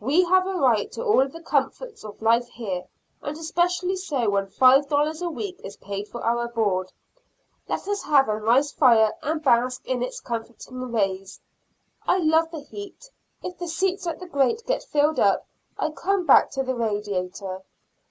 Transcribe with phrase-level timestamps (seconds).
[0.00, 2.84] We have a right to all the comforts of life here,
[3.20, 6.92] and especially so when five dollars a week is paid for our board;
[7.68, 11.40] let us have a nice fire and bask in its comforting rays."
[12.06, 13.10] I love the heat;
[13.42, 15.46] if the seats at the grate get filled up,
[15.78, 17.60] I come back to the radiator.